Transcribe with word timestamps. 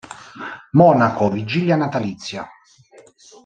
Monaco, 0.71 1.29
vigilia 1.29 1.75
natalizia. 1.77 2.49